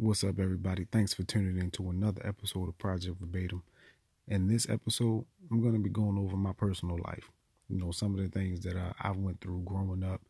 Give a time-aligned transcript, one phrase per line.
[0.00, 0.86] What's up, everybody?
[0.92, 3.64] Thanks for tuning in to another episode of Project Verbatim.
[4.28, 7.32] In this episode, I'm going to be going over my personal life.
[7.68, 10.20] You know, some of the things that I, I went through growing up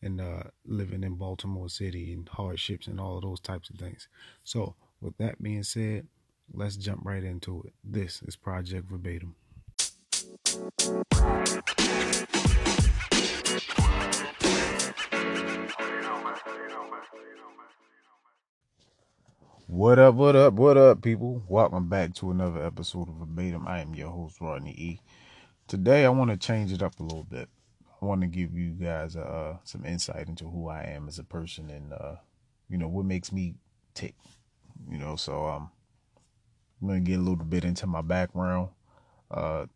[0.00, 4.08] and uh, living in Baltimore City and hardships and all of those types of things.
[4.42, 6.06] So, with that being said,
[6.54, 7.74] let's jump right into it.
[7.84, 9.34] This is Project Verbatim.
[19.72, 21.44] What up, what up, what up, people?
[21.46, 23.68] Welcome back to another episode of Verbatim.
[23.68, 25.00] I am your host, Rodney E.
[25.68, 27.48] Today, I want to change it up a little bit.
[28.02, 31.24] I want to give you guys uh, some insight into who I am as a
[31.24, 32.16] person and, uh,
[32.68, 33.54] you know, what makes me
[33.94, 34.16] tick.
[34.90, 35.70] You know, so um,
[36.82, 38.70] I'm going to get a little bit into my background.
[39.30, 39.66] Uh,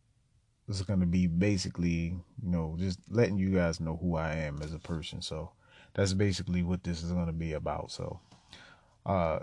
[0.66, 4.34] this is going to be basically, you know, just letting you guys know who I
[4.34, 5.22] am as a person.
[5.22, 5.52] So
[5.94, 7.92] that's basically what this is going to be about.
[7.92, 8.18] So,
[9.06, 9.38] uh,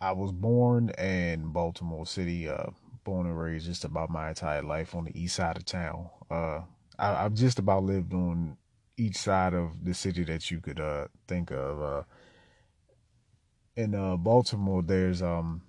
[0.00, 2.70] I was born in Baltimore City, uh,
[3.04, 6.08] born and raised just about my entire life on the east side of town.
[6.30, 6.60] Uh,
[6.98, 8.56] I, have just about lived on
[8.96, 11.82] each side of the city that you could uh, think of.
[11.82, 12.02] Uh,
[13.76, 15.62] in uh, Baltimore, there's um,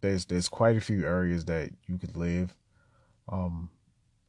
[0.00, 2.54] there's there's quite a few areas that you could live.
[3.28, 3.70] Um,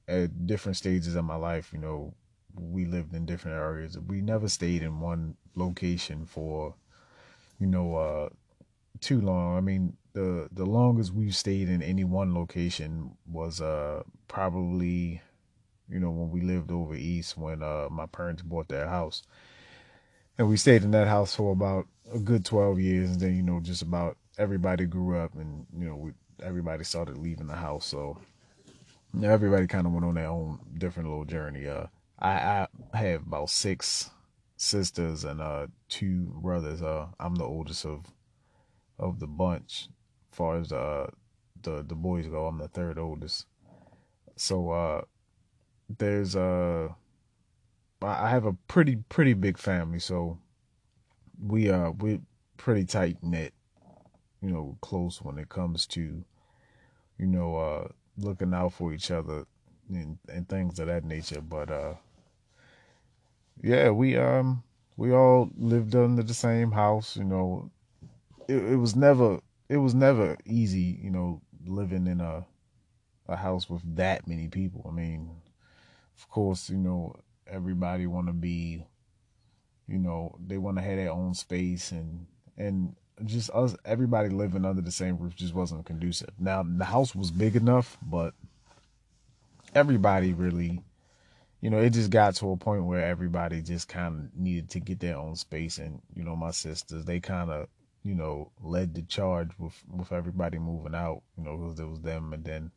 [0.08, 2.14] at different stages of my life, you know,
[2.56, 3.98] we lived in different areas.
[3.98, 6.76] We never stayed in one location for,
[7.60, 8.30] you know, uh,
[9.00, 9.58] too long.
[9.58, 15.22] I mean, the the longest we've stayed in any one location was uh probably
[15.90, 19.24] you know when we lived over east when uh my parents bought their house.
[20.38, 23.44] And we stayed in that house for about a good 12 years and then you
[23.44, 27.86] know just about everybody grew up and you know we everybody started leaving the house
[27.86, 28.18] so
[29.24, 31.68] everybody kind of went on their own different little journey.
[31.68, 31.86] Uh
[32.20, 34.10] I I have about 6
[34.58, 36.82] sisters and uh two brothers.
[36.82, 38.06] Uh I'm the oldest of
[39.02, 39.90] of the bunch,
[40.32, 41.08] as far as uh,
[41.62, 42.46] the the boys go.
[42.46, 43.48] I'm the third oldest,
[44.38, 45.02] so uh,
[45.98, 46.90] there's uh,
[48.02, 50.40] I have a pretty pretty big family, so
[51.46, 52.22] we uh we
[52.58, 53.54] pretty tight knit,
[54.42, 56.24] you know, close when it comes to,
[57.18, 59.46] you know, uh, looking out for each other
[59.90, 61.42] and, and things of that nature.
[61.42, 61.96] But uh,
[63.62, 64.64] yeah, we um
[64.98, 67.72] we all lived under the same house, you know,
[68.48, 72.46] it, it was never it was never easy, you know, living in a
[73.28, 74.86] a house with that many people.
[74.88, 75.30] I mean,
[76.18, 77.16] of course, you know,
[77.48, 78.86] everybody want to be,
[79.88, 84.66] you know, they want to have their own space and and just us everybody living
[84.66, 86.32] under the same roof just wasn't conducive.
[86.40, 88.34] Now the house was big enough, but
[89.74, 90.84] everybody really
[91.62, 94.80] you know, it just got to a point where everybody just kind of needed to
[94.80, 97.68] get their own space and, you know, my sisters, they kind of
[98.04, 101.22] you know, led the charge with with everybody moving out.
[101.38, 102.72] You know, because it was them, and then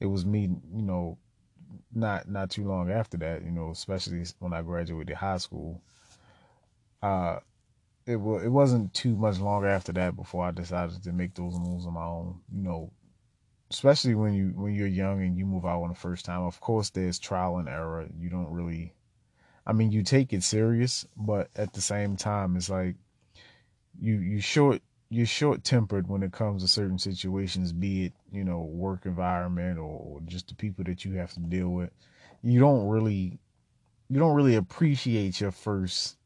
[0.00, 0.42] it was me.
[0.74, 1.18] You know,
[1.92, 3.42] not not too long after that.
[3.44, 5.82] You know, especially when I graduated high school.
[7.02, 7.38] Uh,
[8.06, 11.58] it was it wasn't too much longer after that before I decided to make those
[11.58, 12.40] moves on my own.
[12.54, 12.92] You know,
[13.70, 16.42] especially when you when you're young and you move out on the first time.
[16.42, 18.06] Of course, there's trial and error.
[18.18, 18.94] You don't really,
[19.66, 22.96] I mean, you take it serious, but at the same time, it's like
[24.00, 28.44] you you short you're short tempered when it comes to certain situations, be it you
[28.44, 31.90] know work environment or, just the people that you have to deal with.
[32.42, 33.38] You don't really
[34.08, 36.16] you don't really appreciate your first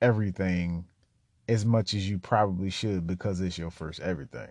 [0.00, 0.86] everything
[1.48, 4.50] as much as you probably should because it's your first everything.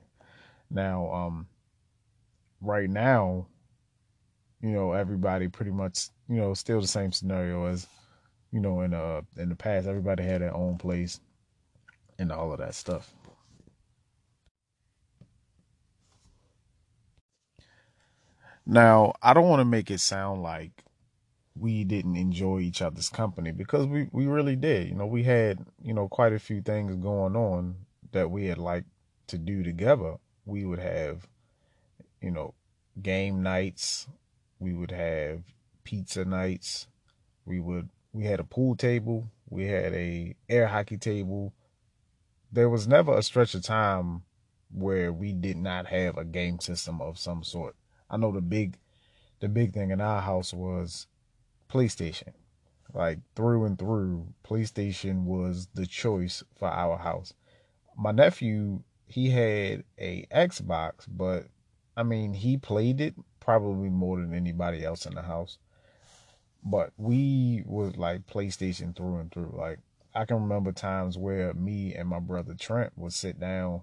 [0.70, 1.48] Now, um,
[2.62, 3.48] right now,
[4.62, 7.88] you know, everybody pretty much, you know, still the same scenario as,
[8.52, 11.20] you know, in uh in the past, everybody had their own place
[12.22, 13.12] and all of that stuff.
[18.64, 20.84] Now, I don't want to make it sound like
[21.60, 24.88] we didn't enjoy each other's company because we, we really did.
[24.88, 27.76] You know, we had, you know, quite a few things going on
[28.12, 28.88] that we had liked
[29.28, 30.18] to do together.
[30.46, 31.28] We would have,
[32.22, 32.54] you know,
[33.02, 34.08] game nights.
[34.60, 35.42] We would have
[35.84, 36.88] pizza nights.
[37.46, 39.28] We would we had a pool table.
[39.50, 41.54] We had a air hockey table
[42.52, 44.24] there was never a stretch of time
[44.74, 47.76] where we did not have a game system of some sort.
[48.10, 48.78] I know the big
[49.40, 51.08] the big thing in our house was
[51.70, 52.34] PlayStation.
[52.94, 57.34] Like through and through, PlayStation was the choice for our house.
[57.98, 61.48] My nephew, he had a Xbox, but
[61.96, 65.58] I mean, he played it probably more than anybody else in the house.
[66.64, 69.56] But we was like PlayStation through and through.
[69.58, 69.80] Like
[70.14, 73.82] I can remember times where me and my brother Trent would sit down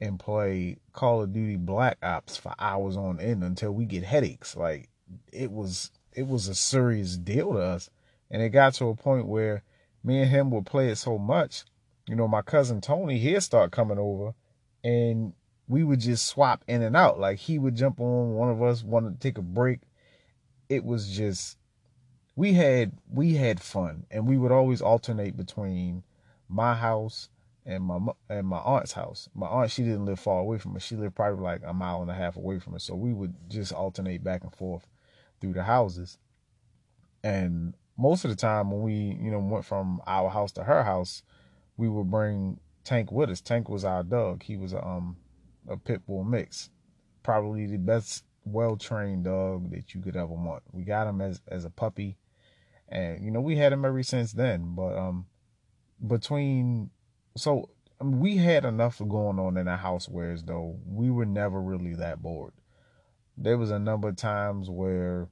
[0.00, 4.56] and play Call of Duty Black Ops for hours on end until we get headaches.
[4.56, 4.88] Like
[5.32, 7.90] it was it was a serious deal to us.
[8.30, 9.62] And it got to a point where
[10.02, 11.64] me and him would play it so much,
[12.08, 14.34] you know, my cousin Tony, he'd start coming over
[14.82, 15.32] and
[15.68, 17.18] we would just swap in and out.
[17.18, 19.80] Like he would jump on, one of us wanted to take a break.
[20.68, 21.58] It was just
[22.36, 26.02] we had we had fun and we would always alternate between
[26.48, 27.30] my house
[27.64, 27.98] and my
[28.28, 29.28] and my aunt's house.
[29.34, 30.82] My aunt she didn't live far away from us.
[30.82, 32.84] She lived probably like a mile and a half away from us.
[32.84, 34.86] So we would just alternate back and forth
[35.40, 36.18] through the houses.
[37.24, 40.84] And most of the time when we, you know, went from our house to her
[40.84, 41.22] house,
[41.78, 43.40] we would bring Tank with us.
[43.40, 44.42] Tank was our dog.
[44.42, 45.16] He was a um
[45.66, 46.68] a pit bull mix.
[47.22, 50.62] Probably the best well trained dog that you could ever want.
[50.70, 52.18] We got him as as a puppy
[52.88, 54.74] and you know we had him ever since then.
[54.74, 55.26] But um,
[56.06, 56.90] between
[57.36, 61.10] so I mean, we had enough going on in our house where as though we
[61.10, 62.52] were never really that bored.
[63.36, 65.28] There was a number of times where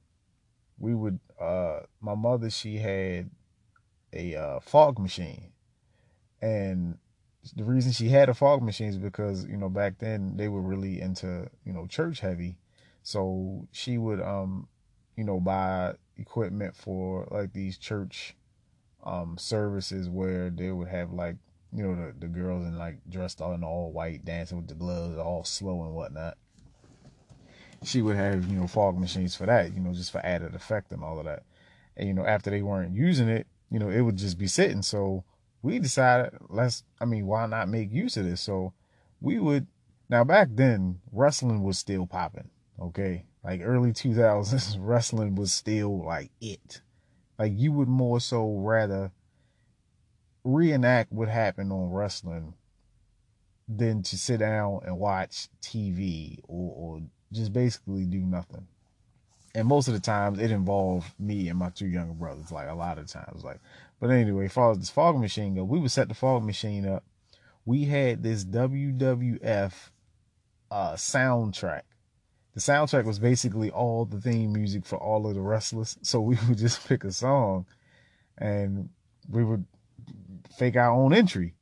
[0.77, 3.29] we would uh my mother she had
[4.13, 5.51] a uh, fog machine
[6.41, 6.97] and
[7.55, 10.61] the reason she had a fog machine is because you know back then they were
[10.61, 12.57] really into you know church heavy
[13.03, 14.67] so she would um
[15.15, 18.35] you know buy equipment for like these church
[19.03, 21.35] um services where they would have like
[21.73, 24.73] you know the, the girls in like dressed all in all white dancing with the
[24.73, 26.37] gloves all slow and whatnot.
[27.83, 30.91] She would have you know fog machines for that you know just for added effect
[30.91, 31.43] and all of that.
[31.97, 34.81] And you know after they weren't using it you know it would just be sitting.
[34.81, 35.23] So
[35.61, 38.41] we decided let's i mean why not make use of this?
[38.41, 38.73] So
[39.21, 39.67] we would
[40.09, 42.49] now back then wrestling was still popping
[42.81, 43.25] okay?
[43.43, 46.81] Like early 2000s wrestling was still like it.
[47.37, 49.11] Like you would more so rather
[50.43, 52.53] reenact what happened on wrestling
[53.67, 57.01] than to sit down and watch tv or, or
[57.31, 58.67] just basically do nothing.
[59.55, 62.75] And most of the times it involved me and my two younger brothers like a
[62.75, 63.59] lot of times like
[63.99, 66.85] but anyway as far as this fog machine go we would set the fog machine
[66.85, 67.03] up.
[67.65, 69.73] We had this wwf
[70.71, 71.81] uh soundtrack
[72.55, 75.97] the soundtrack was basically all the theme music for all of the wrestlers.
[76.03, 77.65] So we would just pick a song
[78.37, 78.89] and
[79.29, 79.65] we would
[80.57, 81.53] fake our own entry.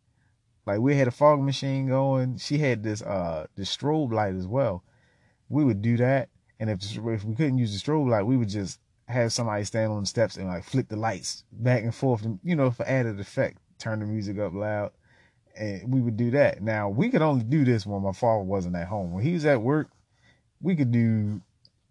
[0.66, 2.38] Like we had a fog machine going.
[2.38, 4.84] She had this uh this strobe light as well.
[5.50, 6.30] We would do that,
[6.60, 9.92] and if if we couldn't use the strobe light, we would just have somebody stand
[9.92, 12.88] on the steps and like flick the lights back and forth, and you know for
[12.88, 14.92] added effect, turn the music up loud,
[15.58, 16.62] and we would do that.
[16.62, 19.12] Now we could only do this when my father wasn't at home.
[19.12, 19.90] When he was at work,
[20.64, 21.42] we could do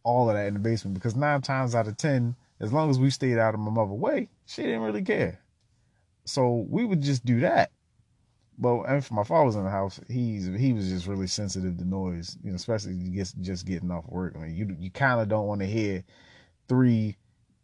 [0.03, 2.99] all of that in the basement because nine times out of ten, as long as
[2.99, 5.39] we stayed out of my mother way, she didn't really care.
[6.25, 7.71] So we would just do that.
[8.59, 11.85] But if my father was in the house, he's he was just really sensitive to
[11.85, 14.35] noise, you know, especially just just getting off work.
[14.37, 16.05] I mean, you you kind of don't want to hear
[16.69, 17.17] three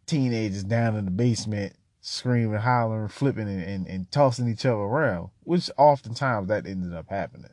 [0.06, 5.28] teenagers down in the basement screaming, hollering, flipping, and, and, and tossing each other around,
[5.44, 7.50] which oftentimes that ended up happening.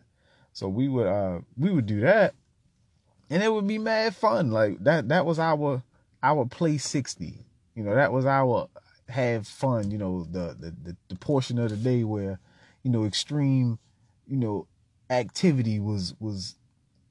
[0.53, 2.33] So we would uh we would do that,
[3.29, 4.51] and it would be mad fun.
[4.51, 5.83] Like that that was our
[6.23, 7.45] our play sixty.
[7.75, 8.69] You know, that was our
[9.09, 9.91] have fun.
[9.91, 12.39] You know, the the the, the portion of the day where
[12.83, 13.79] you know extreme
[14.27, 14.67] you know
[15.09, 16.55] activity was was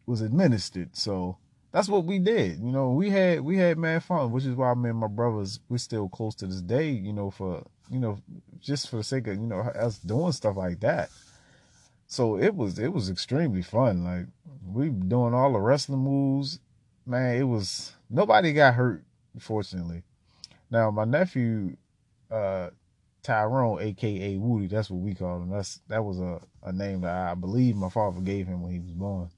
[0.07, 0.97] was administered.
[0.97, 1.39] So
[1.73, 2.59] that's what we did.
[2.61, 5.61] You know, we had we had mad fun, which is why me and my brothers
[5.69, 6.91] we're still close to this day.
[6.91, 8.19] You know, for you know
[8.61, 11.11] just for the sake of you know us doing stuff like that.
[12.15, 14.05] So it was it was extremely fun.
[14.05, 14.27] Like
[14.65, 16.61] we doing all the wrestling moves.
[17.05, 19.03] Man, it was nobody got hurt,
[19.41, 20.05] fortunately.
[20.71, 21.77] Now my nephew,
[22.31, 22.71] uh,
[23.25, 25.51] Tyrone, aka Woody, that's what we call him.
[25.51, 28.79] That's that was a, a name that I believe my father gave him when he
[28.79, 29.29] was born.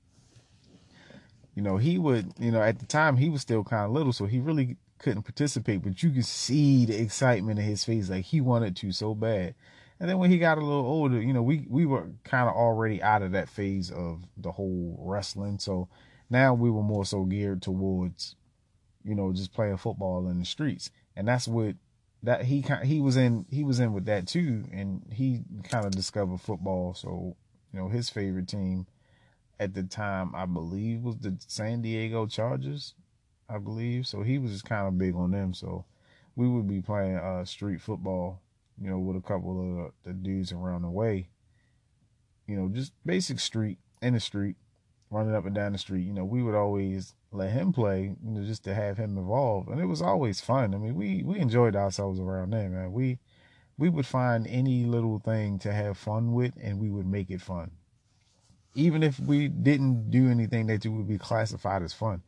[1.55, 4.13] You know, he would, you know, at the time he was still kind of little,
[4.13, 8.27] so he really couldn't participate, but you could see the excitement in his face, like
[8.27, 9.55] he wanted to so bad.
[9.99, 12.55] And then when he got a little older, you know, we we were kind of
[12.55, 15.59] already out of that phase of the whole wrestling.
[15.59, 15.89] So
[16.29, 18.37] now we were more so geared towards,
[19.05, 20.91] you know, just playing football in the streets.
[21.17, 21.77] And that's what
[22.23, 25.93] that he he was in he was in with that too, and he kind of
[25.93, 26.93] discovered football.
[26.93, 27.37] So
[27.73, 28.87] you know, his favorite team
[29.59, 32.95] at the time, I believe, was the San Diego Chargers.
[33.49, 34.23] I believe so.
[34.23, 35.55] He was just kind of big on them.
[35.55, 35.85] So
[36.35, 38.43] we would be playing uh, street football
[38.81, 41.29] you know, with a couple of the, dudes around the way.
[42.47, 44.57] You know, just basic street in the street,
[45.11, 46.03] running up and down the street.
[46.03, 49.69] You know, we would always let him play, you know, just to have him involved,
[49.69, 50.75] and it was always fun.
[50.75, 52.93] I mean, we we enjoyed ourselves around there, man.
[52.93, 53.19] We
[53.79, 57.41] we would find any little thing to have fun with and we would make it
[57.41, 57.73] fun.
[58.75, 62.23] Even if we didn't do anything that would be classified as fun,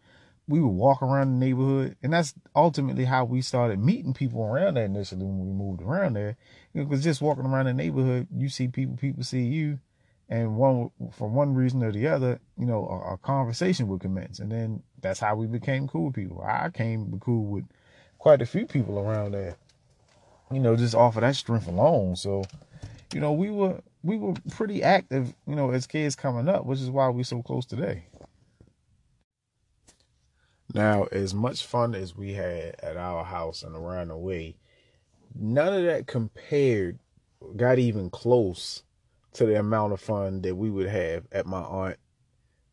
[0.49, 1.97] we would walk around the neighborhood.
[2.03, 6.15] And that's ultimately how we started meeting people around there initially when we moved around
[6.15, 6.37] there.
[6.75, 8.29] Was just walking around the neighborhood.
[8.35, 9.79] You see people, people see you.
[10.29, 14.39] And one, for one reason or the other, you know, a, a conversation would commence.
[14.41, 16.43] And then that's how we became cool people.
[16.43, 17.65] I came cool with
[18.19, 19.57] quite a few people around there
[20.53, 22.17] you know, just off of that strength alone.
[22.17, 22.45] So,
[23.13, 26.81] you know, we were we were pretty active, you know, as kids coming up, which
[26.81, 28.05] is why we're so close today.
[30.75, 34.57] Now, as much fun as we had at our house and around the way,
[35.35, 36.99] none of that compared,
[37.57, 38.83] got even close
[39.35, 41.97] to the amount of fun that we would have at my aunt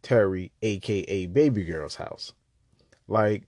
[0.02, 2.34] Terry, aka Baby Girl's house.
[3.08, 3.48] Like,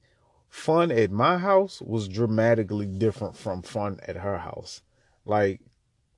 [0.49, 4.81] fun at my house was dramatically different from fun at her house.
[5.25, 5.61] Like,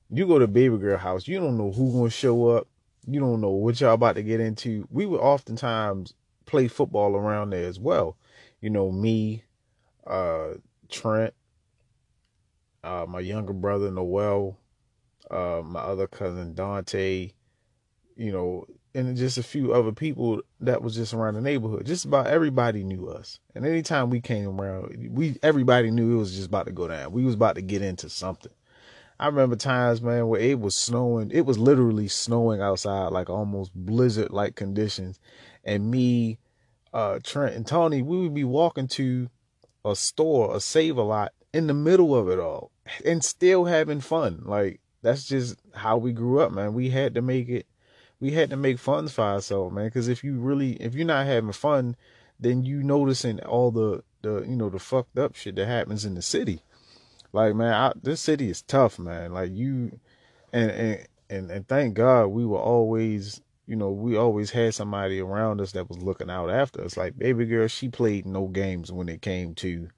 [0.09, 2.67] you go to baby girl house, you don't know who gonna show up.
[3.07, 4.88] You don't know what y'all about to get into.
[4.91, 6.13] We would oftentimes
[6.45, 8.17] play football around there as well.
[8.62, 9.44] You know, me,
[10.06, 10.56] uh,
[10.89, 11.34] Trent,
[12.84, 14.58] uh, my younger brother Noel,
[15.32, 17.32] uh, my other cousin Dante,
[18.16, 21.86] you know, and just a few other people that was just around the neighborhood.
[21.86, 23.39] Just about everybody knew us.
[23.56, 27.12] And anytime we came around, we everybody knew it was just about to go down.
[27.12, 28.51] We was about to get into something.
[29.20, 31.30] I remember times, man, where it was snowing.
[31.32, 35.20] It was literally snowing outside, like almost blizzard like conditions.
[35.66, 36.39] And me,
[36.93, 39.29] uh, Trent and Tony, we would be walking to
[39.86, 42.72] a store, a save a lot in the middle of it all
[43.05, 44.43] and still having fun.
[44.46, 46.74] Like that's just how we grew up, man.
[46.74, 47.65] We had to make it
[48.19, 49.86] we had to make funds for ourselves, man.
[49.86, 51.96] Because if you really, if you're not having fun,
[52.39, 56.15] then you noticing all the the you know the fucked up shit that happens in
[56.15, 56.62] the city.
[57.31, 59.34] Like man, I, this city is tough, man.
[59.34, 60.00] Like you,
[60.51, 65.19] and and and and thank God we were always, you know, we always had somebody
[65.19, 66.97] around us that was looking out after us.
[66.97, 69.89] Like baby girl, she played no games when it came to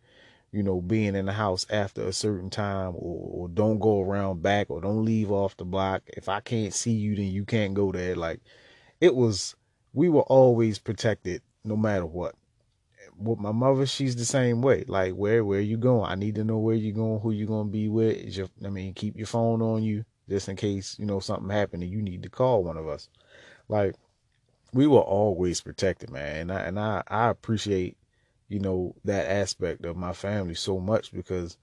[0.52, 4.44] you know, being in the house after a certain time or, or, don't go around
[4.44, 6.02] back or don't leave off the block.
[6.08, 8.18] If I can't see you, then you can't go there.
[8.18, 8.42] Like
[9.00, 9.56] it was,
[9.94, 12.36] we were always protected no matter what.
[13.18, 14.84] With my mother, she's the same way.
[14.86, 16.12] Like where, where you going?
[16.12, 18.18] I need to know where you going, who you going to be with.
[18.18, 21.50] Is your, I mean, keep your phone on you just in case, you know, something
[21.50, 23.08] happened and you need to call one of us.
[23.72, 23.96] Like
[24.74, 26.42] we were always protected, man.
[26.42, 27.98] And I, and I, I appreciate
[28.52, 31.56] you know, that aspect of my family so much because,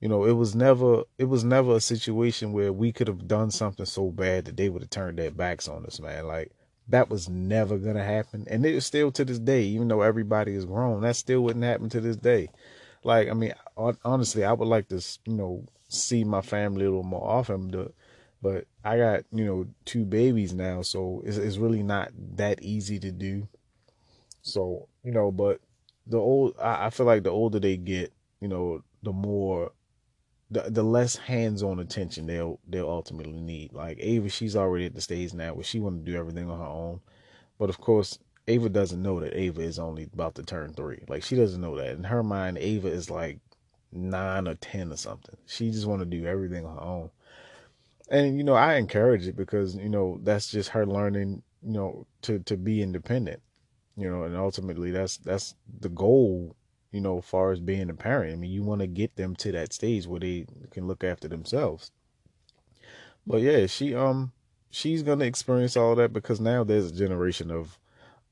[0.00, 3.50] you know, it was never it was never a situation where we could have done
[3.50, 6.26] something so bad that they would have turned their backs on us, man.
[6.26, 6.50] Like
[6.88, 8.46] that was never gonna happen.
[8.48, 11.90] And it still to this day, even though everybody is grown, that still wouldn't happen
[11.90, 12.48] to this day.
[13.04, 13.52] Like, I mean,
[14.02, 17.92] honestly, I would like to, you know, see my family a little more often,
[18.40, 22.98] but I got, you know, two babies now, so it's, it's really not that easy
[23.00, 23.48] to do.
[24.42, 25.60] So, you know, but
[26.06, 29.72] the old I, I feel like the older they get, you know, the more
[30.50, 33.72] the the less hands on attention they'll they'll ultimately need.
[33.72, 36.58] Like Ava, she's already at the stage now where she want to do everything on
[36.58, 37.00] her own.
[37.58, 41.04] But of course, Ava doesn't know that Ava is only about to turn three.
[41.08, 41.90] Like she doesn't know that.
[41.90, 43.38] In her mind, Ava is like
[43.92, 45.36] nine or ten or something.
[45.46, 47.10] She just want to do everything on her own.
[48.12, 51.42] And you know, I encourage it because you know that's just her learning.
[51.64, 53.42] You know, to to be independent
[53.96, 56.56] you know, and ultimately that's that's the goal,
[56.92, 58.32] you know, far as being a parent.
[58.32, 61.28] I mean, you want to get them to that stage where they can look after
[61.28, 61.90] themselves.
[63.26, 64.32] But yeah, she um
[64.70, 67.78] she's gonna experience all that because now there's a generation of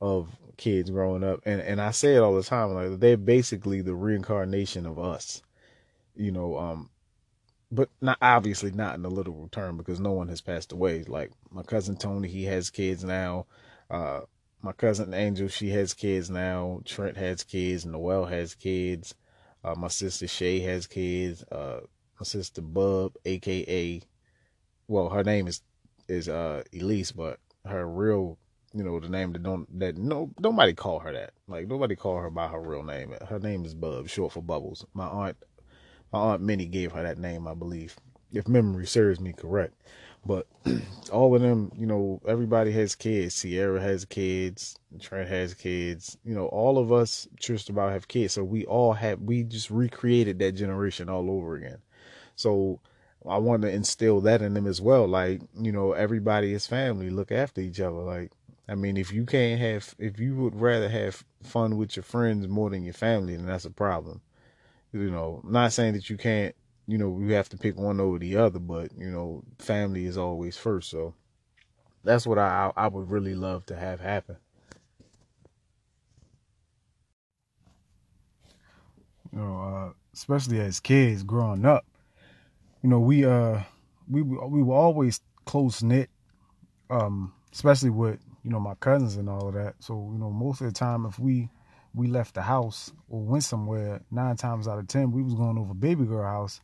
[0.00, 3.82] of kids growing up and and I say it all the time like they're basically
[3.82, 5.42] the reincarnation of us.
[6.16, 6.90] You know, um
[7.70, 11.04] but not obviously not in the literal term because no one has passed away.
[11.04, 13.46] Like my cousin Tony, he has kids now.
[13.90, 14.20] Uh
[14.62, 16.80] my cousin Angel, she has kids now.
[16.84, 17.86] Trent has kids.
[17.86, 19.14] Noel has kids.
[19.64, 21.42] Uh, my sister Shay has kids.
[21.50, 21.80] Uh,
[22.18, 24.02] my sister Bub, aka,
[24.88, 25.62] well, her name is
[26.08, 28.36] is uh Elise, but her real,
[28.74, 31.32] you know, the name that don't that no nobody call her that.
[31.48, 33.14] Like nobody call her by her real name.
[33.28, 34.84] Her name is Bub, short for Bubbles.
[34.92, 35.36] My aunt,
[36.12, 37.96] my aunt Minnie gave her that name, I believe,
[38.32, 39.74] if memory serves me correct.
[40.24, 40.46] But
[41.12, 43.34] all of them, you know, everybody has kids.
[43.34, 44.76] Sierra has kids.
[45.00, 46.18] Trent has kids.
[46.24, 48.34] You know, all of us just about have kids.
[48.34, 51.78] So we all have, we just recreated that generation all over again.
[52.36, 52.80] So
[53.28, 55.06] I want to instill that in them as well.
[55.06, 57.10] Like, you know, everybody is family.
[57.10, 57.98] Look after each other.
[57.98, 58.32] Like,
[58.68, 62.46] I mean, if you can't have, if you would rather have fun with your friends
[62.46, 64.20] more than your family, then that's a problem.
[64.92, 66.54] You know, not saying that you can't
[66.90, 70.18] you know, you have to pick one over the other, but you know, family is
[70.18, 70.90] always first.
[70.90, 71.14] So
[72.04, 74.36] that's what I I would really love to have happen.
[79.32, 81.86] You know, uh, especially as kids growing up,
[82.82, 83.60] you know, we uh
[84.08, 86.10] we we were always close knit,
[86.90, 89.76] um, especially with you know my cousins and all of that.
[89.78, 91.50] So you know, most of the time, if we
[91.94, 95.58] we left the house or went somewhere, nine times out of ten, we was going
[95.58, 96.60] over baby girl house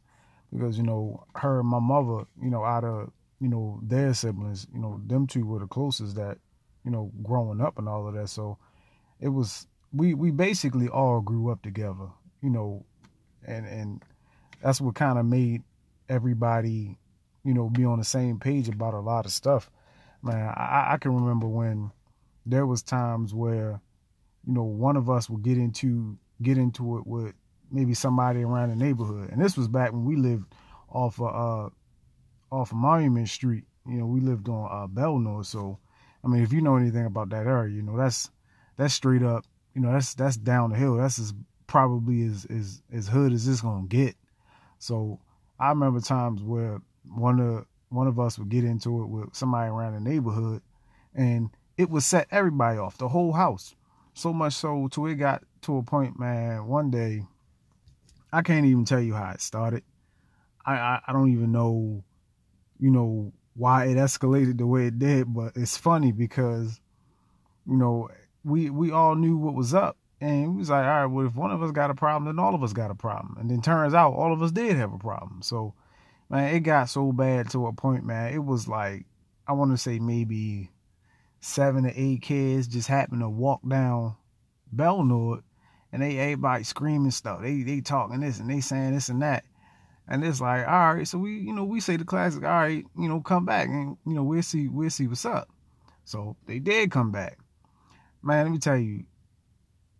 [0.52, 4.66] because you know her and my mother, you know, out of you know their siblings,
[4.73, 6.38] you know, them two were the closest that
[6.85, 8.28] you know growing up and all of that.
[8.28, 8.59] So
[9.21, 12.09] it was we we basically all grew up together,
[12.42, 12.85] you know,
[13.47, 14.02] and and
[14.62, 15.62] that's what kind of made
[16.09, 16.99] everybody,
[17.45, 19.71] you know, be on the same page about a lot of stuff.
[20.23, 21.90] Man, I, I can remember when
[22.45, 23.80] there was times where,
[24.47, 27.35] you know, one of us would get into get into it with
[27.71, 29.31] maybe somebody around the neighborhood.
[29.31, 30.45] And this was back when we lived
[30.88, 33.65] off of uh off of Monument Street.
[33.88, 35.47] You know, we lived on uh Belnord.
[35.47, 35.79] So
[36.25, 38.31] I mean if you know anything about that area, you know, that's
[38.76, 40.97] that's straight up, you know, that's that's down the hill.
[40.97, 41.35] That's as
[41.67, 44.15] probably as as as hood as it's gonna get.
[44.79, 45.19] So
[45.59, 46.81] I remember times where
[47.15, 50.61] one of one of us would get into it with somebody around the neighborhood
[51.15, 53.75] and it would set everybody off, the whole house.
[54.16, 57.26] So much so to it got to a point, man, one day
[58.32, 59.82] I can't even tell you how it started.
[60.64, 62.02] I, I, I don't even know,
[62.80, 66.80] you know, why it escalated the way it did, but it's funny because,
[67.66, 68.08] you know,
[68.42, 69.99] we we all knew what was up.
[70.18, 72.42] And we was like, all right, well, if one of us got a problem, then
[72.42, 73.37] all of us got a problem.
[73.38, 75.42] And then turns out all of us did have a problem.
[75.42, 75.75] So,
[76.30, 78.32] man, it got so bad to a point, man.
[78.32, 79.04] It was like,
[79.46, 80.70] I want to say maybe
[81.40, 84.16] seven to eight kids just happened to walk down
[84.75, 85.43] Belnord
[85.93, 87.43] and they everybody screaming stuff.
[87.43, 89.45] They they talking this and they saying this and that.
[90.09, 92.85] And it's like, all right, so we, you know, we say the classic, all right,
[92.97, 95.49] you know, come back and you know, we'll see, we'll see what's up.
[96.05, 97.38] So they did come back.
[98.23, 99.04] Man, let me tell you,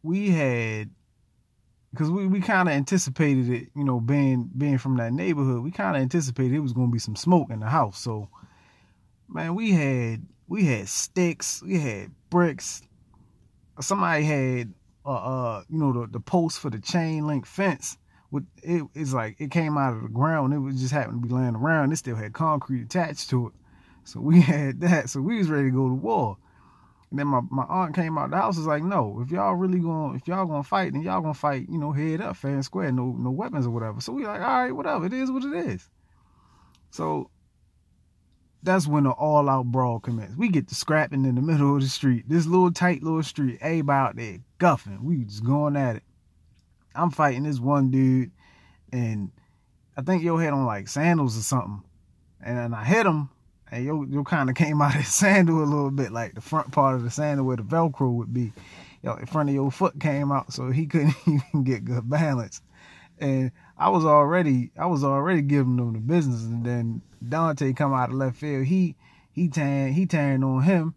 [0.03, 0.91] we had
[1.91, 5.71] because we, we kind of anticipated it, you know, being being from that neighborhood, we
[5.71, 7.99] kind of anticipated it was gonna be some smoke in the house.
[7.99, 8.29] So,
[9.29, 12.83] man, we had we had sticks, we had bricks.
[13.81, 14.73] Somebody had
[15.05, 17.97] uh, uh you know the the post for the chain link fence
[18.31, 20.53] with it it's like it came out of the ground.
[20.53, 21.93] It was just happened to be laying around.
[21.93, 23.53] It still had concrete attached to it.
[24.05, 25.11] So we had that.
[25.11, 26.39] So we was ready to go to war.
[27.11, 29.79] And then my, my aunt came out the house was like no if y'all really
[29.79, 32.65] going if y'all gonna fight then y'all gonna fight you know head up fair and
[32.65, 34.01] square no no weapons or whatever.
[34.01, 35.07] So we like all right whatever.
[35.07, 35.89] It is what it is.
[36.91, 37.31] So
[38.67, 40.37] that's when the all out brawl commenced.
[40.37, 42.29] We get to scrapping in the middle of the street.
[42.29, 43.59] This little tight little street.
[43.63, 45.05] Everybody out there guffing.
[45.05, 46.03] We just going at it.
[46.95, 48.31] I'm fighting this one dude,
[48.93, 49.31] and
[49.97, 51.83] I think yo had on like sandals or something.
[52.43, 53.31] And then I hit him,
[53.71, 56.41] and yo, yo kind of came out of his sandal a little bit, like the
[56.41, 58.53] front part of the sandal where the Velcro would be.
[59.03, 62.61] Yo, in front of your foot came out, so he couldn't even get good balance.
[63.19, 67.95] And I was already, I was already giving them the business, and then Dante come
[67.95, 68.67] out of left field.
[68.67, 68.97] He
[69.33, 70.95] he tan he turned on him,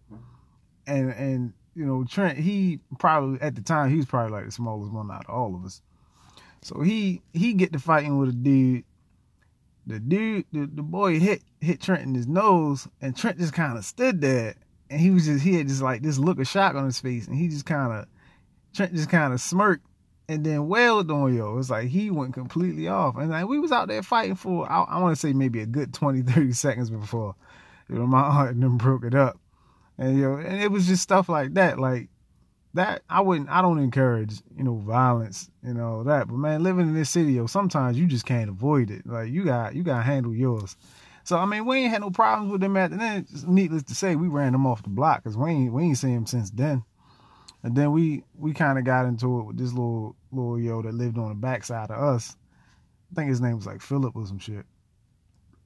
[0.88, 4.52] and and you know Trent he probably at the time he was probably like the
[4.52, 5.82] smallest one out of all of us.
[6.62, 8.84] So he he get to fighting with a dude.
[9.88, 13.78] The dude the, the boy hit hit Trent in his nose, and Trent just kind
[13.78, 14.56] of stood there,
[14.90, 17.28] and he was just he had just like this look of shock on his face,
[17.28, 18.06] and he just kind of
[18.74, 19.86] Trent just kind of smirked
[20.30, 21.58] and then wailed on yo.
[21.58, 23.18] It's like he went completely off.
[23.18, 25.66] And like we was out there fighting for I, I want to say maybe a
[25.66, 27.36] good 20, 30 seconds before
[27.90, 29.40] you know my heart and then broke it up.
[29.98, 31.80] And yo, and it was just stuff like that.
[31.80, 32.10] Like
[32.76, 36.28] that I wouldn't I don't encourage, you know, violence and all that.
[36.28, 39.08] But man, living in this city, yo, sometimes you just can't avoid it.
[39.08, 40.78] Like you got you gotta handle yours.
[41.24, 43.48] So I mean, we ain't had no problems with them at the end.
[43.48, 46.14] Needless to say, we ran them off the block because we ain't we ain't seen
[46.14, 46.84] them since then.
[47.64, 50.94] And then we we kind of got into it with this little little yo that
[50.94, 52.36] lived on the backside of us.
[53.12, 54.66] I think his name was like Philip or some shit.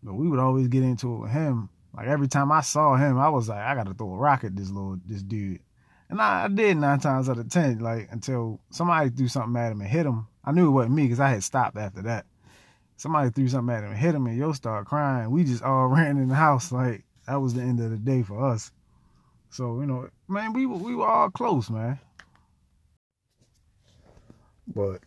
[0.01, 1.69] But we would always get into it with him.
[1.95, 4.55] Like every time I saw him, I was like, I gotta throw a rock at
[4.55, 5.61] this little this dude.
[6.09, 9.71] And I, I did nine times out of ten, like until somebody threw something at
[9.71, 10.27] him and hit him.
[10.43, 12.25] I knew it wasn't me because I had stopped after that.
[12.97, 15.29] Somebody threw something at him and hit him, and yo started crying.
[15.29, 18.23] We just all ran in the house like that was the end of the day
[18.23, 18.71] for us.
[19.53, 21.99] So you know, man, we were, we were all close, man.
[24.67, 25.01] But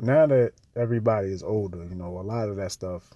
[0.00, 3.10] now that everybody is older, you know, a lot of that stuff,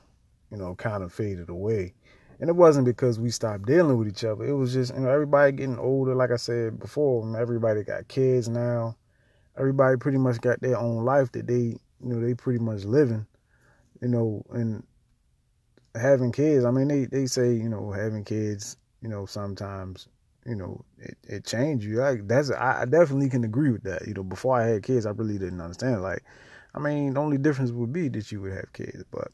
[0.52, 1.94] you know, kind of faded away.
[2.40, 4.44] And it wasn't because we stopped dealing with each other.
[4.46, 6.14] It was just, you know, everybody getting older.
[6.16, 8.96] Like I said before, everybody got kids now.
[9.58, 13.26] Everybody pretty much got their own life that they, you know, they pretty much living.
[14.02, 14.84] you know, and
[15.94, 16.64] having kids.
[16.64, 20.08] I mean, they they say you know having kids, you know, sometimes
[20.46, 21.96] you know it, it changed you.
[21.96, 24.06] Like that's I definitely can agree with that.
[24.06, 26.02] You know, before I had kids, I really didn't understand.
[26.02, 26.22] Like,
[26.74, 29.28] I mean, the only difference would be that you would have kids, but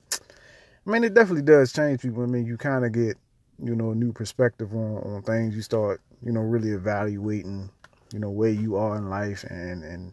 [0.87, 2.23] I mean, it definitely does change people.
[2.23, 3.17] I mean, you kind of get
[3.63, 5.55] you know a new perspective on on things.
[5.55, 7.71] You start you know really evaluating
[8.13, 10.13] you know where you are in life and and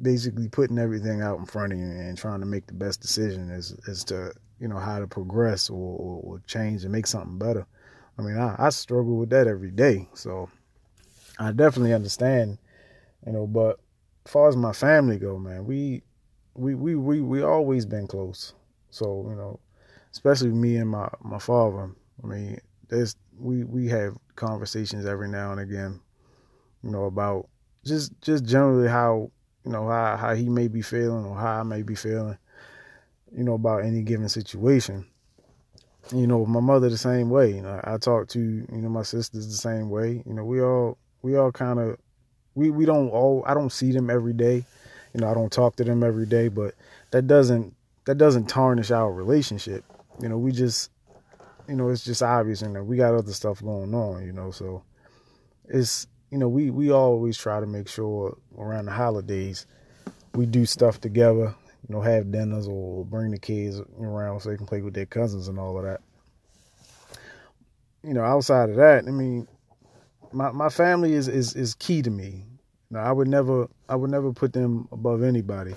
[0.00, 3.50] basically putting everything out in front of you and trying to make the best decision
[3.50, 7.38] as as to you know how to progress or, or, or change and make something
[7.38, 7.66] better.
[8.18, 10.48] I mean, I, I struggle with that every day, so
[11.38, 12.58] I definitely understand,
[13.26, 13.46] you know.
[13.46, 13.78] But
[14.26, 16.02] as far as my family go, man, we
[16.54, 18.54] we we we we always been close.
[18.90, 19.60] So you know,
[20.12, 21.90] especially me and my my father.
[22.22, 26.00] I mean, there's we we have conversations every now and again,
[26.82, 27.48] you know, about
[27.84, 29.30] just just generally how
[29.64, 32.36] you know how how he may be feeling or how I may be feeling
[33.36, 35.06] you know, about any given situation.
[36.12, 37.54] You know, my mother the same way.
[37.54, 40.22] You know, I talk to you know my sisters the same way.
[40.26, 41.98] You know, we all we all kind of
[42.54, 44.64] we we don't all I don't see them every day.
[45.14, 46.74] You know, I don't talk to them every day, but
[47.10, 47.74] that doesn't
[48.06, 49.84] that doesn't tarnish our relationship.
[50.20, 50.90] You know, we just
[51.68, 54.24] you know it's just obvious, and you know, we got other stuff going on.
[54.24, 54.82] You know, so
[55.68, 59.66] it's you know we we always try to make sure around the holidays
[60.34, 61.54] we do stuff together
[61.86, 65.06] you know, have dinners or bring the kids around so they can play with their
[65.06, 66.00] cousins and all of that.
[68.02, 69.46] You know, outside of that, I mean,
[70.32, 72.44] my my family is is is key to me.
[72.90, 75.74] Now, I would never I would never put them above anybody,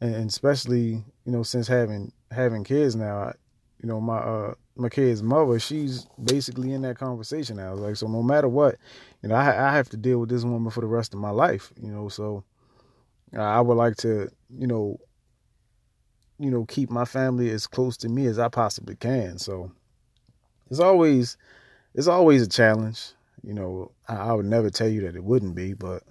[0.00, 3.32] and, especially you know since having having kids now, I,
[3.80, 7.74] you know my uh my kid's mother, she's basically in that conversation now.
[7.74, 8.76] Like so, no matter what,
[9.22, 11.30] you know, I I have to deal with this woman for the rest of my
[11.30, 11.72] life.
[11.80, 12.44] You know, so
[13.36, 14.98] I would like to you know
[16.38, 19.38] you know, keep my family as close to me as I possibly can.
[19.38, 19.72] So
[20.70, 21.36] it's always
[21.94, 23.12] it's always a challenge.
[23.42, 26.02] You know, I, I would never tell you that it wouldn't be, but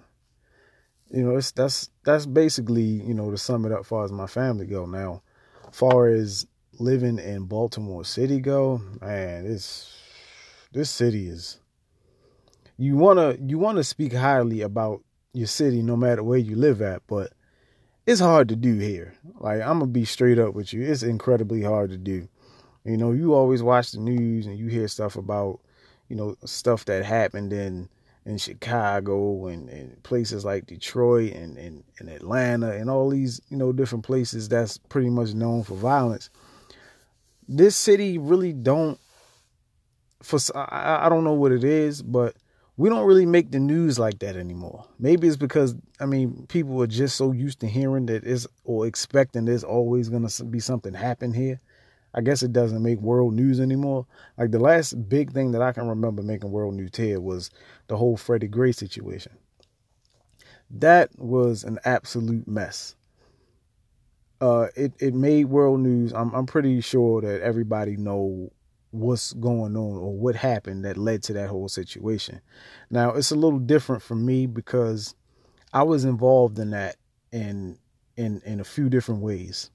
[1.09, 4.27] you know, it's that's that's basically, you know, to sum it up far as my
[4.27, 4.85] family go.
[4.85, 5.21] Now,
[5.71, 6.47] far as
[6.79, 9.97] living in Baltimore City go, man, this
[10.71, 11.59] this city is
[12.77, 15.03] you wanna you wanna speak highly about
[15.33, 17.33] your city no matter where you live at, but
[18.05, 19.13] it's hard to do here.
[19.39, 20.83] Like I'm gonna be straight up with you.
[20.83, 22.27] It's incredibly hard to do.
[22.83, 25.59] You know, you always watch the news and you hear stuff about,
[26.09, 27.89] you know, stuff that happened in
[28.25, 33.57] in Chicago and, and places like Detroit and, and, and Atlanta and all these, you
[33.57, 36.29] know, different places that's pretty much known for violence.
[37.47, 38.99] This city really don't
[40.21, 42.35] for I, I don't know what it is, but
[42.81, 44.87] we don't really make the news like that anymore.
[44.97, 48.87] Maybe it's because I mean people are just so used to hearing that is or
[48.87, 51.61] expecting there's always to be something happen here.
[52.15, 54.07] I guess it doesn't make world news anymore.
[54.35, 57.51] Like the last big thing that I can remember making world news here was
[57.85, 59.33] the whole Freddie Gray situation.
[60.71, 62.95] That was an absolute mess.
[64.41, 66.13] Uh, it it made world news.
[66.13, 68.51] I'm I'm pretty sure that everybody know
[68.91, 72.41] what's going on or what happened that led to that whole situation.
[72.89, 75.15] Now, it's a little different for me because
[75.73, 76.97] I was involved in that
[77.31, 77.77] in
[78.17, 79.71] in in a few different ways.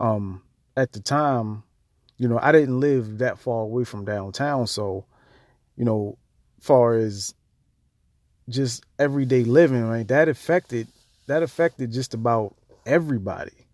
[0.00, 0.42] Um
[0.76, 1.64] at the time,
[2.16, 5.04] you know, I didn't live that far away from downtown, so
[5.76, 6.18] you know,
[6.60, 7.34] far as
[8.48, 10.08] just everyday living, right?
[10.08, 10.88] That affected
[11.26, 12.56] that affected just about
[12.86, 13.68] everybody.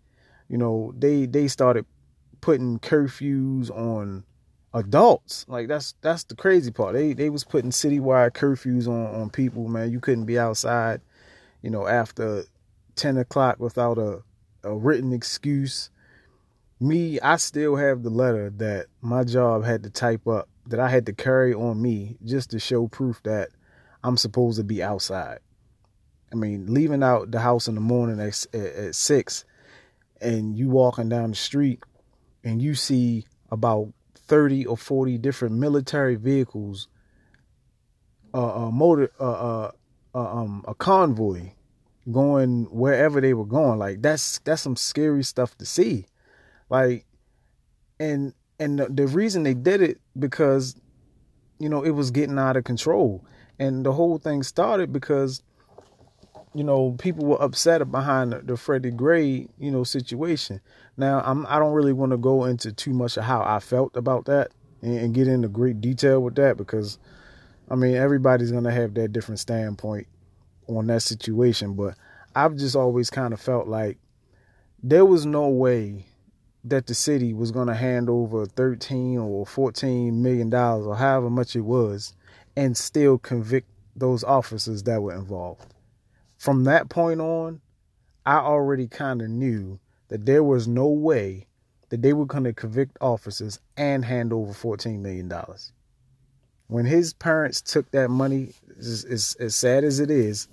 [0.49, 1.85] You know, they they started
[2.41, 4.23] putting curfews on
[4.75, 5.45] adults.
[5.47, 6.93] Like that's that's the crazy part.
[6.93, 9.67] They they was putting citywide curfews on on people.
[9.67, 11.01] Man, you couldn't be outside,
[11.63, 12.43] you know, after
[12.95, 14.21] ten o'clock without a
[14.63, 15.89] a written excuse.
[16.79, 20.89] Me, I still have the letter that my job had to type up that I
[20.89, 23.49] had to carry on me just to show proof that
[24.03, 25.39] I'm supposed to be outside.
[26.33, 29.45] I mean, leaving out the house in the morning at, at, at six,
[30.19, 31.81] and you walking down the street,
[32.43, 33.93] and you see about
[34.27, 36.87] 30 or 40 different military vehicles,
[38.33, 39.71] uh, a motor, uh, uh,
[40.13, 41.51] um, a convoy
[42.11, 43.79] going wherever they were going.
[43.79, 46.05] Like that's that's some scary stuff to see.
[46.69, 47.05] Like,
[47.99, 50.75] and and the, the reason they did it because,
[51.59, 53.25] you know, it was getting out of control,
[53.59, 55.41] and the whole thing started because
[56.55, 60.61] you know, people were upset behind the, the Freddie Gray, you know, situation.
[60.95, 63.97] Now, I'm I don't really want to go into too much of how I felt
[63.97, 66.97] about that and, and get into great detail with that because,
[67.69, 70.07] I mean, everybody's gonna have their different standpoint
[70.67, 71.73] on that situation.
[71.73, 71.95] But
[72.33, 73.97] I've just always kind of felt like
[74.81, 76.05] there was no way
[76.63, 81.55] that the city was to hand over 13 or 14 million dollars or however much
[81.55, 82.15] it was
[82.55, 85.74] and still convict those officers that were involved.
[86.37, 87.61] From that point on,
[88.25, 91.47] I already kind of knew that there was no way
[91.89, 95.71] that they were going to convict officers and hand over 14 million dollars.
[96.67, 100.47] When his parents took that money, as, as, as sad as it is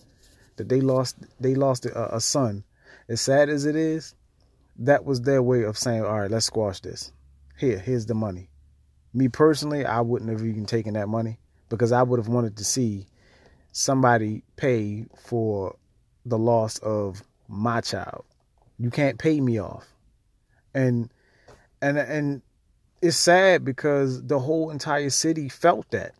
[0.57, 2.65] that they lost they lost a, a son,
[3.09, 4.15] as sad as it is,
[4.79, 7.13] that was their way of saying, all right, let's squash this.
[7.57, 8.51] Here, here's the money.
[9.15, 12.65] Me personally, I wouldn't have even taken that money because I would have wanted to
[12.65, 13.07] see
[13.73, 15.77] somebody pay for
[16.25, 18.25] the loss of my child.
[18.79, 19.87] You can't pay me off.
[20.75, 21.11] And
[21.81, 22.43] and and
[23.01, 26.15] it's sad because the whole entire city felt that.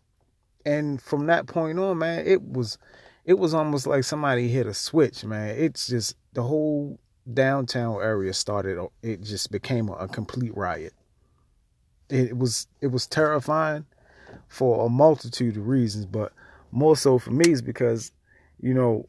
[0.65, 2.77] And from that point on, man, it was
[3.25, 5.55] it was almost like somebody hit a switch, man.
[5.57, 6.99] It's just the whole
[7.31, 10.93] downtown area started it just became a, a complete riot
[12.09, 13.85] it was it was terrifying
[14.49, 16.33] for a multitude of reasons but
[16.73, 18.11] more so for me is because
[18.59, 19.07] you know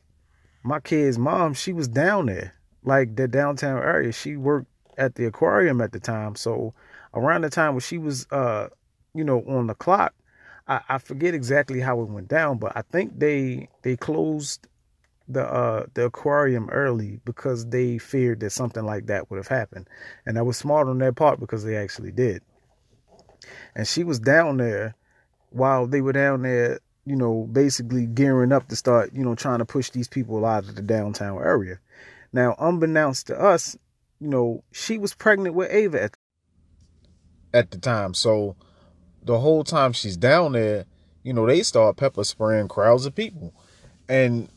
[0.62, 5.24] my kid's mom she was down there like the downtown area she worked at the
[5.24, 6.72] aquarium at the time so
[7.14, 8.68] around the time when she was uh
[9.14, 10.14] you know on the clock
[10.66, 14.68] I, I forget exactly how it went down but i think they they closed
[15.28, 19.88] the uh the aquarium early because they feared that something like that would have happened.
[20.26, 22.42] And that was smart on their part because they actually did.
[23.74, 24.94] And she was down there
[25.50, 29.58] while they were down there, you know, basically gearing up to start, you know, trying
[29.58, 31.78] to push these people out of the downtown area.
[32.32, 33.76] Now, unbeknownst to us,
[34.20, 36.16] you know, she was pregnant with Ava at,
[37.52, 38.14] at the time.
[38.14, 38.56] So
[39.22, 40.86] the whole time she's down there,
[41.22, 43.54] you know, they start pepper spraying crowds of people.
[44.08, 44.48] And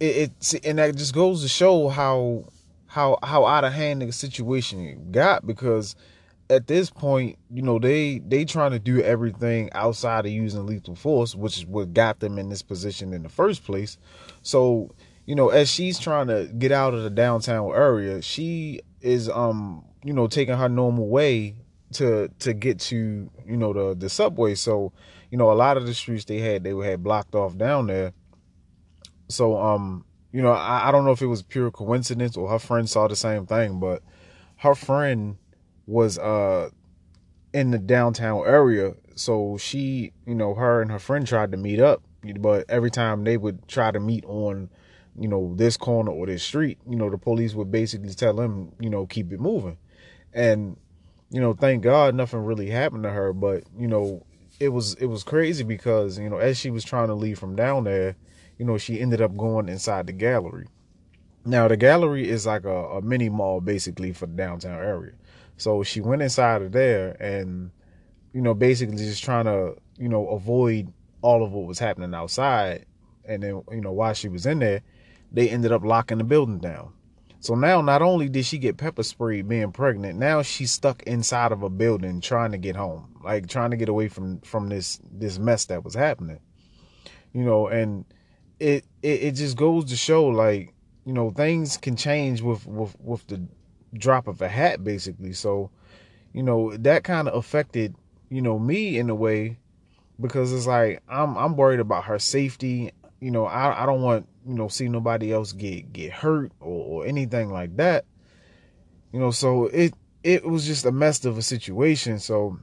[0.00, 2.46] it, it and that just goes to show how
[2.86, 5.96] how how out of hand the situation got because
[6.52, 10.94] at this point, you know, they they trying to do everything outside of using lethal
[10.94, 13.96] force, which is what got them in this position in the first place.
[14.42, 19.28] So, you know, as she's trying to get out of the downtown area, she is
[19.30, 21.56] um, you know, taking her normal way
[21.94, 24.54] to to get to, you know, the the subway.
[24.54, 24.92] So,
[25.30, 28.12] you know, a lot of the streets they had they had blocked off down there.
[29.28, 32.58] So, um, you know, I, I don't know if it was pure coincidence or her
[32.58, 34.02] friend saw the same thing, but
[34.56, 35.36] her friend
[35.86, 36.70] was uh
[37.52, 38.94] in the downtown area.
[39.14, 42.02] So she, you know, her and her friend tried to meet up,
[42.40, 44.70] but every time they would try to meet on,
[45.18, 48.72] you know, this corner or this street, you know, the police would basically tell them,
[48.80, 49.76] you know, keep it moving.
[50.32, 50.78] And,
[51.30, 54.24] you know, thank God nothing really happened to her, but, you know,
[54.60, 57.56] it was it was crazy because, you know, as she was trying to leave from
[57.56, 58.16] down there,
[58.58, 60.66] you know, she ended up going inside the gallery.
[61.44, 65.12] Now, the gallery is like a, a mini mall basically for the downtown area.
[65.62, 67.70] So she went inside of there and,
[68.32, 72.86] you know, basically just trying to, you know, avoid all of what was happening outside.
[73.24, 74.82] And then, you know, while she was in there,
[75.30, 76.92] they ended up locking the building down.
[77.38, 81.50] So now not only did she get pepper sprayed being pregnant, now she's stuck inside
[81.50, 85.00] of a building trying to get home, like trying to get away from from this
[85.10, 86.38] this mess that was happening.
[87.32, 88.04] You know, and
[88.60, 90.72] it, it it just goes to show like
[91.04, 93.44] you know things can change with with with the
[93.94, 95.70] drop of a hat basically so
[96.32, 97.94] you know that kind of affected
[98.30, 99.58] you know me in a way
[100.20, 104.26] because it's like i'm i'm worried about her safety you know i i don't want
[104.46, 108.04] you know see nobody else get get hurt or, or anything like that
[109.12, 112.58] you know so it it was just a mess of a situation so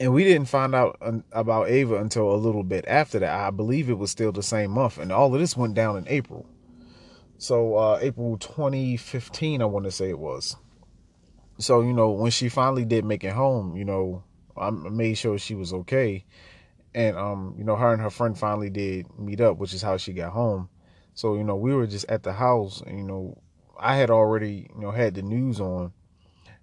[0.00, 0.98] and we didn't find out
[1.32, 3.32] about Ava until a little bit after that.
[3.32, 6.08] I believe it was still the same month, and all of this went down in
[6.08, 6.46] April.
[7.44, 10.56] So uh, April 2015, I want to say it was.
[11.58, 14.24] So you know, when she finally did make it home, you know,
[14.56, 16.24] I made sure she was okay,
[16.94, 19.98] and um, you know, her and her friend finally did meet up, which is how
[19.98, 20.70] she got home.
[21.12, 23.36] So you know, we were just at the house, and you know,
[23.78, 25.92] I had already you know had the news on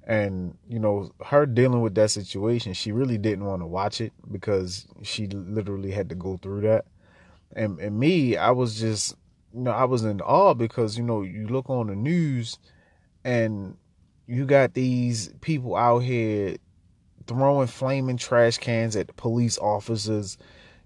[0.07, 4.11] and you know her dealing with that situation she really didn't want to watch it
[4.31, 6.85] because she literally had to go through that
[7.55, 9.15] and and me i was just
[9.53, 12.57] you know i was in awe because you know you look on the news
[13.23, 13.77] and
[14.27, 16.55] you got these people out here
[17.27, 20.37] throwing flaming trash cans at police officers.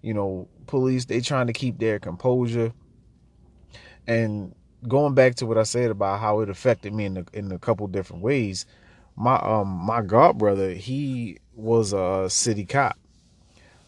[0.02, 2.74] You know police they trying to keep their composure.
[4.08, 4.54] And
[4.88, 7.58] going back to what i said about how it affected me in a, in a
[7.58, 8.68] couple different ways
[9.16, 12.98] my um my god brother he was a city cop.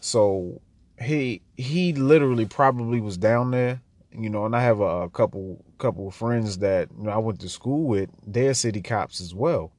[0.00, 0.60] So
[1.00, 3.80] he he literally probably was down there
[4.12, 7.18] you know and i have a, a couple couple of friends that you know i
[7.18, 9.72] went to school with they're city cops as well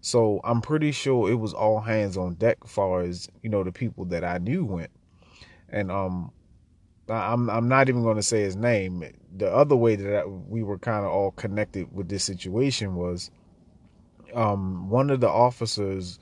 [0.00, 3.64] So I'm pretty sure it was all hands on deck as far as, you know,
[3.64, 4.90] the people that I knew went.
[5.70, 6.30] And um
[7.08, 9.02] I'm I'm not even going to say his name.
[9.36, 13.30] The other way that we were kind of all connected with this situation was
[14.34, 16.18] um one of the officers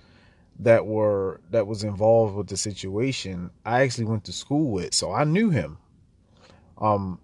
[0.60, 5.12] that were that was involved with the situation I actually went to school with, so
[5.12, 5.78] I knew him.
[6.78, 7.18] Um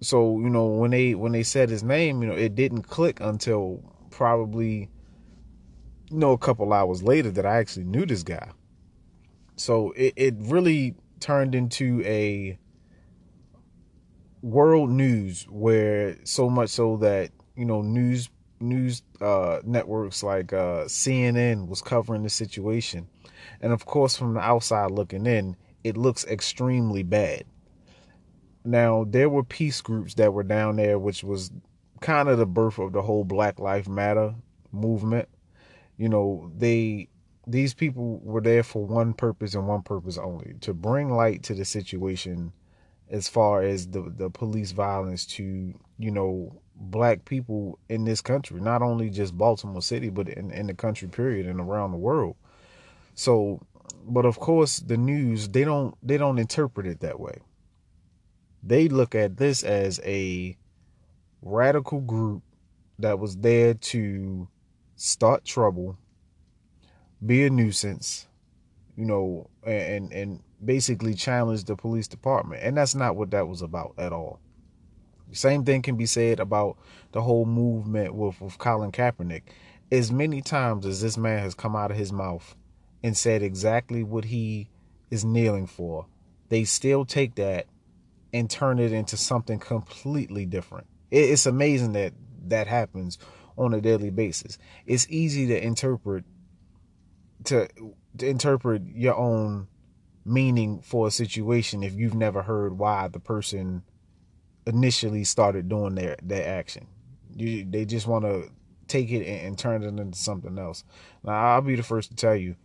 [0.00, 3.20] so, you know, when they when they said his name, you know, it didn't click
[3.20, 4.88] until probably
[6.10, 8.50] you know a couple hours later that I actually knew this guy.
[9.56, 12.58] So it, it really turned into a
[14.40, 18.30] world news where so much so that you know news
[18.60, 23.08] news uh, networks like uh, CNN was covering the situation,
[23.60, 27.44] and of course from the outside looking in, it looks extremely bad.
[28.64, 31.50] Now there were peace groups that were down there, which was
[32.00, 34.34] kind of the birth of the whole Black Lives Matter
[34.72, 35.28] movement.
[35.96, 37.08] You know, they
[37.46, 41.54] these people were there for one purpose and one purpose only to bring light to
[41.54, 42.52] the situation
[43.10, 48.60] as far as the the police violence to you know black people in this country
[48.60, 52.36] not only just baltimore city but in, in the country period and around the world.
[53.14, 53.60] So
[54.06, 57.38] but of course the news they don't they don't interpret it that way
[58.62, 60.56] they look at this as a
[61.42, 62.42] radical group
[62.98, 64.48] that was there to
[64.96, 65.96] start trouble,
[67.24, 68.26] be a nuisance,
[68.96, 72.62] you know, and and basically challenge the police department.
[72.62, 74.40] And that's not what that was about at all.
[75.32, 76.78] Same thing can be said about
[77.12, 79.42] the whole movement with, with Colin Kaepernick.
[79.92, 82.56] As many times as this man has come out of his mouth
[83.02, 84.70] and said exactly what he
[85.10, 86.06] is kneeling for,
[86.48, 87.66] they still take that
[88.32, 90.86] and turn it into something completely different.
[91.10, 92.12] It's amazing that
[92.48, 93.18] that happens
[93.56, 94.58] on a daily basis.
[94.86, 96.24] It's easy to interpret
[97.44, 97.68] to,
[98.18, 99.68] to interpret your own
[100.24, 103.82] meaning for a situation if you've never heard why the person
[104.66, 106.86] initially started doing their their action.
[107.34, 108.50] You, they just want to
[108.88, 110.82] take it and, and, turn it into something else.
[111.22, 112.56] Now, I'll be the first to tell you,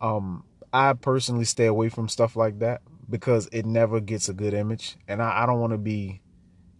[0.00, 4.54] um, I personally stay away from stuff like that because it never gets a good
[4.54, 6.22] image, and I, I don't want to be,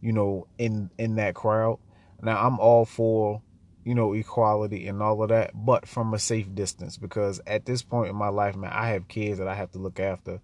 [0.00, 1.78] you know, in in that crowd.
[2.22, 3.42] Now I'm all for,
[3.84, 7.82] you know, equality and all of that, but from a safe distance because at this
[7.82, 10.40] point in my life, man, I have kids that I have to look after.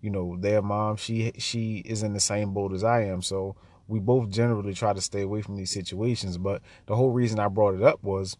[0.00, 3.56] You know, their mom, she she is in the same boat as I am, so
[3.88, 6.38] we both generally try to stay away from these situations.
[6.38, 8.36] But the whole reason I brought it up was,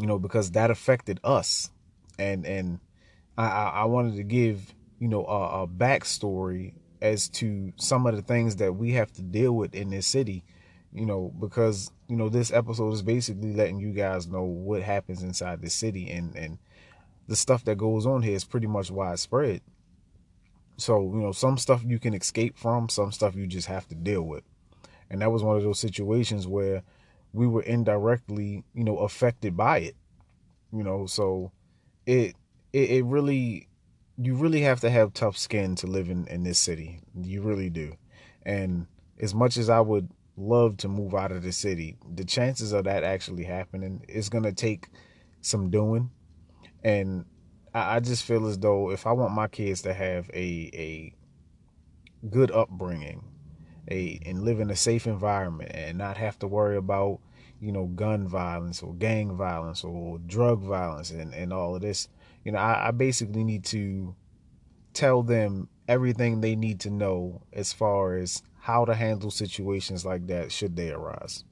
[0.00, 1.70] you know, because that affected us,
[2.20, 2.78] and and
[3.36, 4.74] I I wanted to give
[5.04, 9.22] you know a, a backstory as to some of the things that we have to
[9.22, 10.44] deal with in this city
[10.94, 15.22] you know, because you know this episode is basically letting you guys know what happens
[15.22, 16.58] inside the city and and
[17.26, 19.60] the stuff that goes on here is pretty much widespread.
[20.76, 23.96] So you know, some stuff you can escape from, some stuff you just have to
[23.96, 24.44] deal with,
[25.10, 26.84] and that was one of those situations where
[27.32, 29.96] we were indirectly, you know, affected by it.
[30.72, 31.50] You know, so
[32.06, 32.36] it
[32.72, 33.66] it, it really
[34.16, 37.00] you really have to have tough skin to live in in this city.
[37.20, 37.94] You really do,
[38.44, 38.86] and
[39.20, 41.96] as much as I would love to move out of the city.
[42.14, 44.88] The chances of that actually happening is going to take
[45.40, 46.10] some doing.
[46.82, 47.24] And
[47.72, 51.14] I, I, just feel as though if I want my kids to have a, a
[52.28, 53.24] good upbringing,
[53.90, 57.20] a and live in a safe environment and not have to worry about,
[57.60, 62.08] you know, gun violence or gang violence or drug violence and, and all of this,
[62.44, 64.14] you know, I, I basically need to
[64.92, 70.26] tell them everything they need to know as far as how to handle situations like
[70.28, 71.44] that should they arise.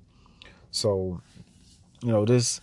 [0.70, 1.20] So,
[2.02, 2.60] you know, this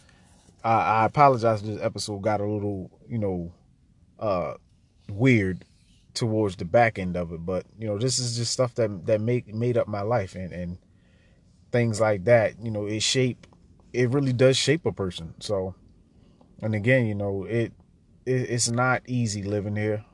[0.63, 3.51] I, I apologize this episode got a little, you know,
[4.19, 4.53] uh
[5.09, 5.63] weird
[6.13, 9.21] towards the back end of it, but you know, this is just stuff that that
[9.21, 10.77] make made up my life and and
[11.71, 13.45] things like that, you know, it shape
[13.93, 15.33] it really does shape a person.
[15.39, 15.75] So
[16.61, 17.71] and again, you know, it,
[18.25, 20.05] it's not easy living here.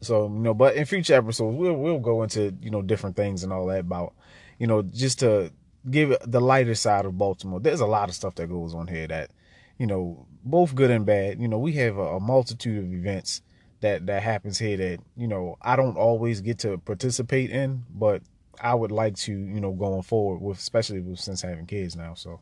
[0.00, 3.44] So you know, but in future episodes, we'll we'll go into you know different things
[3.44, 4.14] and all that about
[4.58, 5.52] you know just to
[5.88, 7.60] give the lighter side of Baltimore.
[7.60, 9.30] There's a lot of stuff that goes on here that
[9.78, 11.40] you know both good and bad.
[11.40, 13.42] You know, we have a, a multitude of events
[13.80, 18.22] that that happens here that you know I don't always get to participate in, but
[18.60, 22.14] I would like to you know going forward with especially with, since having kids now.
[22.14, 22.40] So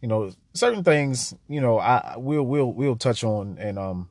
[0.00, 4.08] you know certain things you know I will will will touch on and um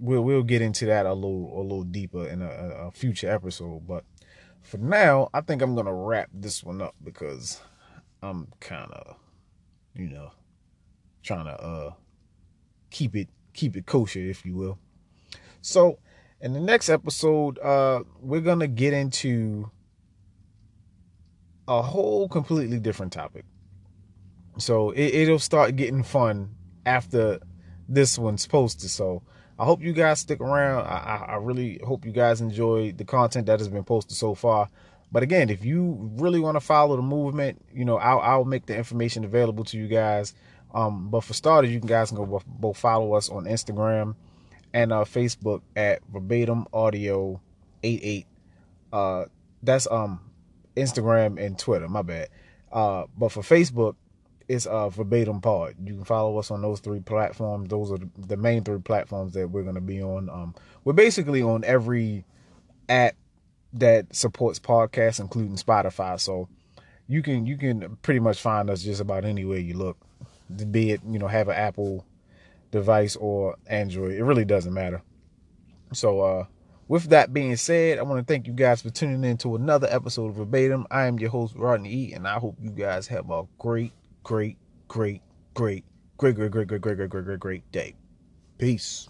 [0.00, 3.86] we'll we'll get into that a little a little deeper in a, a future episode.
[3.86, 4.04] But
[4.62, 7.60] for now, I think I'm gonna wrap this one up because
[8.22, 9.16] I'm kind of,
[9.94, 10.32] you know,
[11.22, 11.92] trying to uh
[12.90, 14.78] keep it keep it kosher, if you will.
[15.62, 15.98] So,
[16.40, 19.70] in the next episode, uh, we're gonna get into
[21.68, 23.44] a whole completely different topic.
[24.60, 26.54] So it, it'll start getting fun
[26.86, 27.40] after
[27.88, 28.90] this one's posted.
[28.90, 29.22] So
[29.58, 30.86] I hope you guys stick around.
[30.86, 34.68] I, I really hope you guys enjoy the content that has been posted so far.
[35.12, 38.66] But again, if you really want to follow the movement, you know, I'll, I'll make
[38.66, 40.34] the information available to you guys.
[40.72, 44.14] Um, but for starters, you guys can go both follow us on Instagram
[44.72, 47.40] and uh, Facebook at verbatim audio
[47.82, 48.26] 88.
[48.92, 49.24] Uh,
[49.62, 50.20] that's um
[50.76, 51.88] Instagram and Twitter.
[51.88, 52.28] My bad.
[52.70, 53.96] Uh, but for Facebook,
[54.50, 55.74] it's uh verbatim pod.
[55.84, 57.68] You can follow us on those three platforms.
[57.68, 60.28] Those are the main three platforms that we're gonna be on.
[60.28, 62.24] Um, we're basically on every
[62.88, 63.14] app
[63.74, 66.18] that supports podcasts, including Spotify.
[66.18, 66.48] So
[67.06, 69.96] you can you can pretty much find us just about anywhere you look.
[70.70, 72.04] Be it you know have an Apple
[72.70, 75.02] device or Android, it really doesn't matter.
[75.92, 76.44] So uh,
[76.88, 79.88] with that being said, I want to thank you guys for tuning in to another
[79.90, 80.86] episode of Verbatim.
[80.90, 83.92] I am your host Rodney E, and I hope you guys have a great,
[84.22, 84.56] great,
[84.88, 85.22] great,
[85.54, 85.84] great,
[86.16, 87.94] great, great, great, great, great, great, great, great, great day.
[88.58, 89.09] Peace.